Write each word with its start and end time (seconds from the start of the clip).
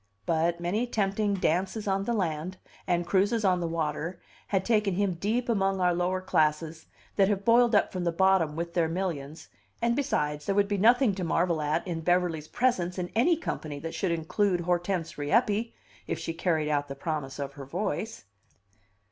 But 0.25 0.59
many 0.59 0.87
tempting 0.87 1.35
dances 1.35 1.87
on 1.87 2.05
the 2.05 2.13
land, 2.13 2.57
and 2.87 3.05
cruises 3.05 3.45
on 3.45 3.59
the 3.59 3.67
water, 3.67 4.19
had 4.47 4.65
taken 4.65 4.95
him 4.95 5.13
deep 5.13 5.47
among 5.47 5.79
our 5.79 5.93
lower 5.93 6.21
classes 6.21 6.87
that 7.17 7.27
have 7.27 7.45
boiled 7.45 7.75
up 7.75 7.91
from 7.91 8.03
the 8.03 8.11
bottom 8.11 8.55
with 8.55 8.73
their 8.73 8.87
millions 8.89 9.49
and 9.79 9.95
besides, 9.95 10.47
there 10.47 10.55
would 10.55 10.67
be 10.67 10.79
nothing 10.79 11.13
to 11.13 11.23
marvel 11.23 11.61
at 11.61 11.85
in 11.87 12.01
Beverly's 12.01 12.47
presence 12.47 12.97
in 12.97 13.11
any 13.13 13.37
company 13.37 13.77
that 13.77 13.93
should 13.93 14.11
include 14.11 14.61
Hortense 14.61 15.19
Rieppe, 15.19 15.75
if 16.07 16.17
she 16.17 16.33
carried 16.33 16.67
out 16.67 16.87
the 16.87 16.95
promise 16.95 17.37
of 17.37 17.53
her 17.53 17.65
voice. 17.67 18.23